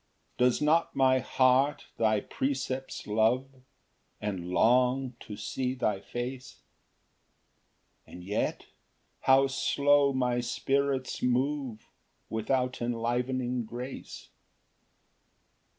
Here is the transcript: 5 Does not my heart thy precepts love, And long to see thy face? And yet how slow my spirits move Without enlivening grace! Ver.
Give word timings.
5 0.39 0.39
Does 0.39 0.61
not 0.63 0.95
my 0.95 1.19
heart 1.19 1.85
thy 1.97 2.21
precepts 2.21 3.05
love, 3.05 3.47
And 4.19 4.49
long 4.49 5.13
to 5.19 5.37
see 5.37 5.75
thy 5.75 5.99
face? 5.99 6.61
And 8.07 8.23
yet 8.23 8.65
how 9.19 9.45
slow 9.45 10.11
my 10.11 10.39
spirits 10.39 11.21
move 11.21 11.87
Without 12.31 12.81
enlivening 12.81 13.63
grace! 13.65 14.29
Ver. 14.29 14.33